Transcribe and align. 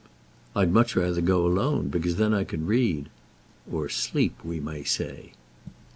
"I'd 0.55 0.71
much 0.73 0.95
rather 0.95 1.21
go 1.21 1.45
alone, 1.45 1.89
because 1.89 2.15
then 2.15 2.33
I 2.33 2.43
can 2.43 2.65
read," 2.65 3.05
or 3.71 3.87
sleep, 3.87 4.33
we 4.43 4.59
may 4.59 4.83
say. 4.83 5.33